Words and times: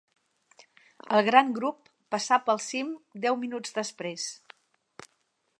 El 1.17 1.21
gran 1.27 1.51
grup 1.59 1.93
passà 2.15 2.41
pel 2.47 2.63
cim 2.71 2.91
deu 3.27 3.41
minuts 3.45 3.79
després. 3.81 4.29